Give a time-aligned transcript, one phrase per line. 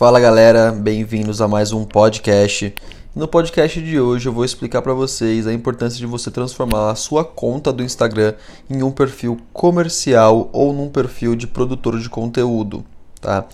[0.00, 2.74] Fala galera, bem-vindos a mais um podcast.
[3.14, 6.94] No podcast de hoje eu vou explicar para vocês a importância de você transformar a
[6.94, 8.32] sua conta do Instagram
[8.70, 12.82] em um perfil comercial ou num perfil de produtor de conteúdo,
[13.20, 13.44] tá?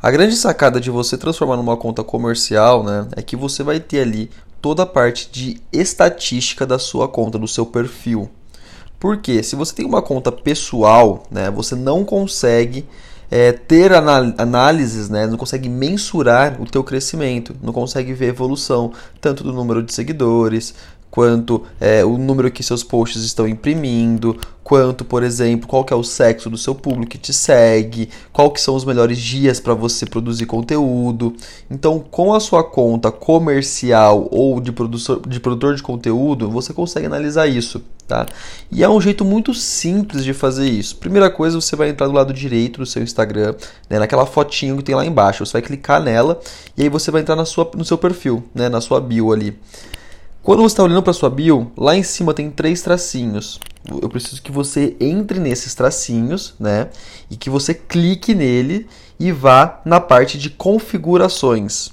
[0.00, 4.02] A grande sacada de você transformar numa conta comercial, né, é que você vai ter
[4.02, 4.30] ali
[4.62, 8.30] toda a parte de estatística da sua conta, do seu perfil.
[9.00, 12.86] Porque se você tem uma conta pessoal, né, você não consegue
[13.30, 19.44] é, ter análises, né, não consegue mensurar o teu crescimento, não consegue ver evolução tanto
[19.44, 20.74] do número de seguidores,
[21.10, 25.96] quanto é, o número que seus posts estão imprimindo, quanto, por exemplo, qual que é
[25.96, 29.74] o sexo do seu público que te segue, qual que são os melhores dias para
[29.74, 31.34] você produzir conteúdo.
[31.68, 37.06] Então, com a sua conta comercial ou de, produtor, de produtor de conteúdo, você consegue
[37.06, 38.26] analisar isso, tá?
[38.70, 40.96] E é um jeito muito simples de fazer isso.
[40.96, 43.56] Primeira coisa, você vai entrar do lado direito do seu Instagram,
[43.88, 45.44] né, naquela fotinho que tem lá embaixo.
[45.44, 46.40] Você vai clicar nela
[46.76, 49.58] e aí você vai entrar na sua, no seu perfil, né, na sua bio ali.
[50.42, 53.60] Quando você está olhando para sua bio, lá em cima tem três tracinhos.
[54.00, 56.88] Eu preciso que você entre nesses tracinhos, né?
[57.30, 61.90] E que você clique nele e vá na parte de configurações.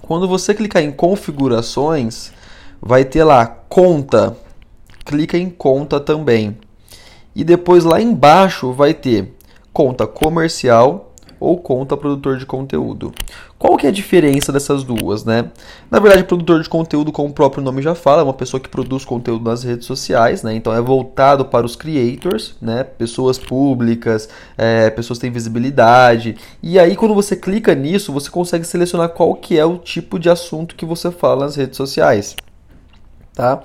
[0.00, 2.32] Quando você clicar em configurações,
[2.80, 4.34] vai ter lá conta.
[5.04, 6.56] Clica em conta também.
[7.34, 9.34] E depois lá embaixo vai ter
[9.72, 11.11] conta comercial,
[11.42, 13.12] ou conta produtor de conteúdo.
[13.58, 15.50] Qual que é a diferença dessas duas, né?
[15.90, 18.68] Na verdade, produtor de conteúdo, como o próprio nome já fala, é uma pessoa que
[18.68, 20.54] produz conteúdo nas redes sociais, né?
[20.54, 22.84] Então é voltado para os creators, né?
[22.84, 26.36] Pessoas públicas, é, pessoas que têm visibilidade.
[26.62, 30.30] E aí, quando você clica nisso, você consegue selecionar qual que é o tipo de
[30.30, 32.36] assunto que você fala nas redes sociais,
[33.34, 33.62] tá?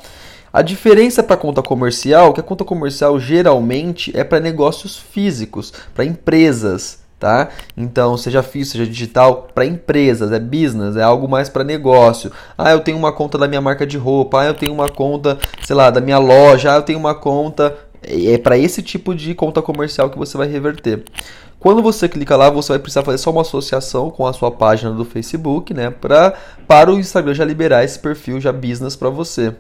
[0.52, 6.06] A diferença para conta comercial, que a conta comercial geralmente é para negócios físicos, para
[6.06, 7.50] empresas, tá?
[7.76, 12.32] Então, seja físico, seja digital, para empresas, é business, é algo mais para negócio.
[12.58, 15.38] Ah, eu tenho uma conta da minha marca de roupa, ah, eu tenho uma conta,
[15.64, 17.76] sei lá, da minha loja, ah, eu tenho uma conta.
[18.04, 21.04] É para esse tipo de conta comercial que você vai reverter.
[21.60, 24.92] Quando você clica lá, você vai precisar fazer só uma associação com a sua página
[24.92, 26.36] do Facebook, né, pra,
[26.68, 29.56] para o Instagram já liberar esse perfil já business para você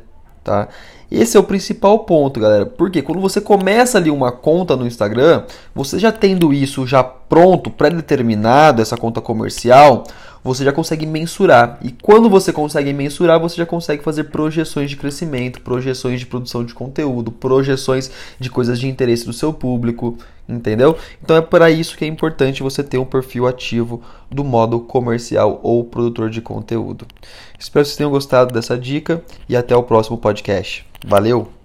[0.47, 0.67] tá?
[1.11, 2.65] Esse é o principal ponto, galera.
[2.65, 5.43] Porque quando você começa ali uma conta no Instagram,
[5.73, 10.03] você já tendo isso já pronto, pré-determinado, essa conta comercial,
[10.47, 11.77] você já consegue mensurar.
[11.81, 16.63] E quando você consegue mensurar, você já consegue fazer projeções de crescimento, projeções de produção
[16.63, 18.09] de conteúdo, projeções
[18.39, 20.97] de coisas de interesse do seu público, entendeu?
[21.21, 25.59] Então é para isso que é importante você ter um perfil ativo do modo comercial
[25.61, 27.05] ou produtor de conteúdo.
[27.59, 30.85] Espero que vocês tenham gostado dessa dica e até o próximo podcast.
[31.05, 31.56] Valeu!